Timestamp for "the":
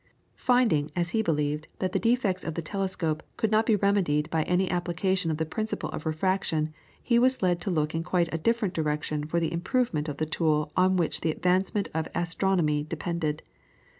1.91-1.99, 2.55-2.61, 5.37-5.45, 9.39-9.53, 10.17-10.25, 11.21-11.29